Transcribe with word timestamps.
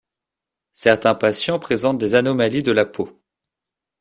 Certains 0.73 1.13
patients 1.13 1.59
présentent 1.59 1.99
des 1.99 2.15
anomalies 2.15 2.63
de 2.63 2.71
la 2.71 2.87
peau. 2.87 3.21